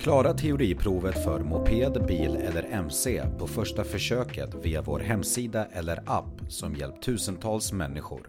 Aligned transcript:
Klara 0.00 0.34
teoriprovet 0.34 1.24
för 1.24 1.40
moped, 1.40 2.06
bil 2.06 2.36
eller 2.36 2.62
MC 2.62 3.22
på 3.38 3.46
första 3.46 3.84
försöket 3.84 4.54
via 4.62 4.82
vår 4.82 5.00
hemsida 5.00 5.66
eller 5.72 6.02
app 6.06 6.40
som 6.48 6.76
hjälpt 6.76 7.02
tusentals 7.02 7.72
människor. 7.72 8.28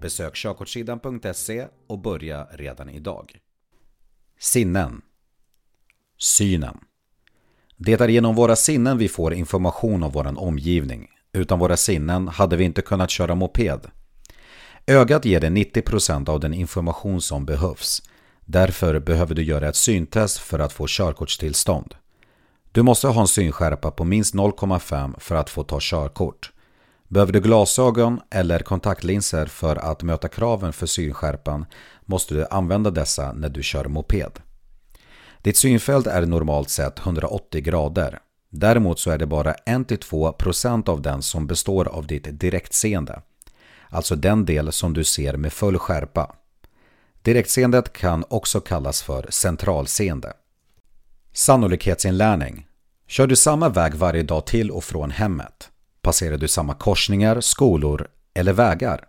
Besök 0.00 0.34
körkortssidan.se 0.34 1.66
och 1.86 1.98
börja 1.98 2.44
redan 2.44 2.88
idag. 2.90 3.38
Sinnen 4.40 5.02
Synen 6.18 6.78
Det 7.76 8.00
är 8.00 8.08
genom 8.08 8.34
våra 8.34 8.56
sinnen 8.56 8.98
vi 8.98 9.08
får 9.08 9.34
information 9.34 10.02
om 10.02 10.10
vår 10.10 10.38
omgivning. 10.38 11.08
Utan 11.32 11.58
våra 11.58 11.76
sinnen 11.76 12.28
hade 12.28 12.56
vi 12.56 12.64
inte 12.64 12.82
kunnat 12.82 13.10
köra 13.10 13.34
moped. 13.34 13.80
Ögat 14.86 15.24
ger 15.24 15.40
dig 15.40 15.50
90% 15.50 16.28
av 16.28 16.40
den 16.40 16.54
information 16.54 17.20
som 17.20 17.46
behövs. 17.46 18.02
Därför 18.50 18.98
behöver 18.98 19.34
du 19.34 19.42
göra 19.42 19.68
ett 19.68 19.76
syntest 19.76 20.38
för 20.38 20.58
att 20.58 20.72
få 20.72 20.86
körkortstillstånd. 20.88 21.94
Du 22.72 22.82
måste 22.82 23.08
ha 23.08 23.20
en 23.20 23.28
synskärpa 23.28 23.90
på 23.90 24.04
minst 24.04 24.34
0,5 24.34 25.14
för 25.18 25.34
att 25.34 25.50
få 25.50 25.62
ta 25.62 25.78
körkort. 25.80 26.52
Behöver 27.08 27.32
du 27.32 27.40
glasögon 27.40 28.20
eller 28.30 28.58
kontaktlinser 28.58 29.46
för 29.46 29.76
att 29.76 30.02
möta 30.02 30.28
kraven 30.28 30.72
för 30.72 30.86
synskärpan 30.86 31.66
måste 32.04 32.34
du 32.34 32.46
använda 32.50 32.90
dessa 32.90 33.32
när 33.32 33.48
du 33.48 33.62
kör 33.62 33.84
moped. 33.84 34.40
Ditt 35.42 35.56
synfält 35.56 36.06
är 36.06 36.26
normalt 36.26 36.70
sett 36.70 36.98
180 36.98 37.60
grader. 37.60 38.18
Däremot 38.50 38.98
så 38.98 39.10
är 39.10 39.18
det 39.18 39.26
bara 39.26 39.54
1-2% 39.54 40.88
av 40.88 41.02
den 41.02 41.22
som 41.22 41.46
består 41.46 41.88
av 41.88 42.06
ditt 42.06 42.40
direktseende. 42.40 43.22
Alltså 43.88 44.16
den 44.16 44.44
del 44.44 44.72
som 44.72 44.94
du 44.94 45.04
ser 45.04 45.36
med 45.36 45.52
full 45.52 45.78
skärpa. 45.78 46.34
Direktseendet 47.22 47.92
kan 47.92 48.24
också 48.28 48.60
kallas 48.60 49.02
för 49.02 49.26
centralseende. 49.30 50.32
Sannolikhetsinlärning. 51.32 52.66
Kör 53.06 53.26
du 53.26 53.36
samma 53.36 53.68
väg 53.68 53.94
varje 53.94 54.22
dag 54.22 54.46
till 54.46 54.70
och 54.70 54.84
från 54.84 55.10
hemmet? 55.10 55.70
Passerar 56.02 56.36
du 56.36 56.48
samma 56.48 56.74
korsningar, 56.74 57.40
skolor 57.40 58.08
eller 58.34 58.52
vägar? 58.52 59.04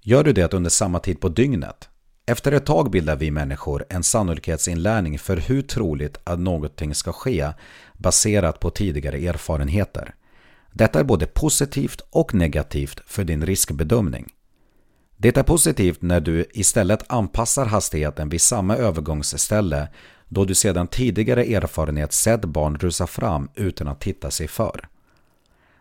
Gör 0.00 0.24
du 0.24 0.32
det 0.32 0.54
under 0.54 0.70
samma 0.70 0.98
tid 0.98 1.20
på 1.20 1.28
dygnet? 1.28 1.88
Efter 2.26 2.52
ett 2.52 2.66
tag 2.66 2.90
bildar 2.90 3.16
vi 3.16 3.30
människor 3.30 3.84
en 3.88 4.02
sannolikhetsinlärning 4.02 5.18
för 5.18 5.36
hur 5.36 5.62
troligt 5.62 6.18
att 6.24 6.38
någonting 6.38 6.94
ska 6.94 7.12
ske 7.12 7.48
baserat 7.94 8.60
på 8.60 8.70
tidigare 8.70 9.18
erfarenheter. 9.18 10.14
Detta 10.72 11.00
är 11.00 11.04
både 11.04 11.26
positivt 11.26 12.00
och 12.10 12.34
negativt 12.34 13.00
för 13.06 13.24
din 13.24 13.46
riskbedömning. 13.46 14.26
Det 15.22 15.36
är 15.36 15.42
positivt 15.42 16.02
när 16.02 16.20
du 16.20 16.46
istället 16.52 17.12
anpassar 17.12 17.66
hastigheten 17.66 18.28
vid 18.28 18.40
samma 18.40 18.76
övergångsställe 18.76 19.88
då 20.28 20.44
du 20.44 20.54
sedan 20.54 20.86
tidigare 20.88 21.44
erfarenhet 21.44 22.12
sett 22.12 22.44
barn 22.44 22.76
rusa 22.76 23.06
fram 23.06 23.48
utan 23.54 23.88
att 23.88 24.00
titta 24.00 24.30
sig 24.30 24.48
för. 24.48 24.88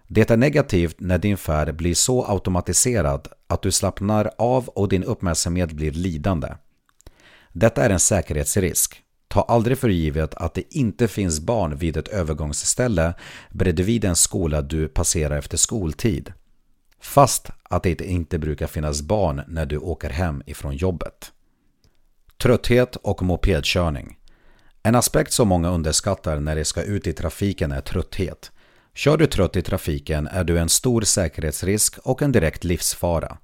Det 0.08 0.31
är 0.31 0.38
negativt 0.38 0.95
när 1.00 1.17
din 1.17 1.38
färd 1.38 1.75
blir 1.75 1.95
så 1.95 2.25
automatiserad 2.25 3.28
att 3.48 3.61
du 3.61 3.72
slappnar 3.72 4.31
av 4.38 4.67
och 4.67 4.89
din 4.89 5.03
uppmärksamhet 5.03 5.72
blir 5.72 5.92
lidande. 5.92 6.48
Detta 7.53 7.83
är 7.83 7.89
en 7.89 8.00
säkerhetsrisk. 8.00 9.02
Ta 9.28 9.42
aldrig 9.42 9.78
för 9.78 9.89
givet 9.89 10.33
att 10.33 10.53
det 10.53 10.76
inte 10.76 11.08
finns 11.08 11.39
barn 11.39 11.76
vid 11.76 11.98
ett 11.98 12.08
övergångsställe 12.08 13.14
bredvid 13.52 14.05
en 14.05 14.16
skola 14.16 14.61
du 14.61 14.88
passerar 14.88 15.38
efter 15.38 15.58
skoltid. 15.58 16.33
Fast 17.02 17.50
att 17.64 17.84
det 17.84 18.02
inte 18.02 18.40
brukar 18.40 18.68
finnas 18.68 19.02
barn 19.02 19.42
när 19.48 19.66
du 19.66 19.78
åker 19.78 20.10
hem 20.10 20.44
ifrån 20.46 20.76
jobbet. 20.76 21.32
Trötthet 22.38 22.96
och 22.96 23.22
mopedkörning. 23.22 24.18
En 24.84 24.96
aspekt 24.96 25.34
som 25.34 25.48
många 25.48 25.70
underskattar 25.70 26.40
när 26.40 26.56
de 26.56 26.66
ska 26.66 26.82
ut 26.84 27.08
i 27.08 27.14
trafiken 27.14 27.72
är 27.72 27.82
trötthet. 27.82 28.52
Kör 28.94 29.18
du 29.18 29.28
trött 29.28 29.56
i 29.56 29.62
trafiken 29.62 30.28
är 30.28 30.44
du 30.44 30.60
en 30.60 30.70
stor 30.70 31.02
säkerhetsrisk 31.02 31.98
och 32.04 32.22
en 32.22 32.32
direkt 32.32 32.64
livsfara. 32.64 33.38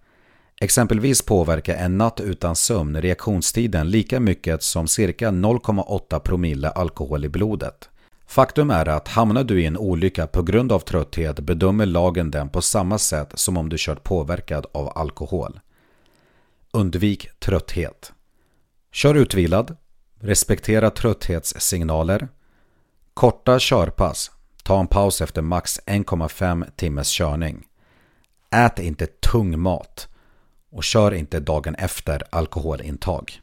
Exempelvis 0.61 1.21
påverkar 1.21 1.75
en 1.75 1.97
natt 1.97 2.19
utan 2.19 2.55
sömn 2.55 3.01
reaktionstiden 3.01 3.89
lika 3.89 4.19
mycket 4.19 4.63
som 4.63 4.87
cirka 4.87 5.31
0,8 5.31 6.19
promille 6.19 6.69
alkohol 6.69 7.25
i 7.25 7.29
blodet. 7.29 7.89
Faktum 8.27 8.69
är 8.69 8.89
att 8.89 9.07
hamnar 9.07 9.43
du 9.43 9.61
i 9.61 9.65
en 9.65 9.77
olycka 9.77 10.27
på 10.27 10.41
grund 10.43 10.71
av 10.71 10.79
trötthet 10.79 11.39
bedömer 11.39 11.85
lagen 11.85 12.31
den 12.31 12.49
på 12.49 12.61
samma 12.61 12.97
sätt 12.97 13.31
som 13.33 13.57
om 13.57 13.69
du 13.69 13.75
kört 13.79 14.03
påverkad 14.03 14.65
av 14.71 14.97
alkohol. 14.97 15.59
Undvik 16.71 17.39
trötthet. 17.39 18.13
Kör 18.91 19.15
utvilad. 19.15 19.77
Respektera 20.19 20.89
trötthetssignaler. 20.89 22.27
Korta 23.13 23.57
körpass. 23.59 24.31
Ta 24.63 24.79
en 24.79 24.87
paus 24.87 25.21
efter 25.21 25.41
max 25.41 25.79
1,5 25.85 26.65
timmes 26.75 27.09
körning. 27.09 27.63
Ät 28.51 28.79
inte 28.79 29.05
tung 29.05 29.59
mat 29.59 30.07
och 30.71 30.83
kör 30.83 31.13
inte 31.13 31.39
dagen 31.39 31.75
efter 31.75 32.23
alkoholintag. 32.29 33.41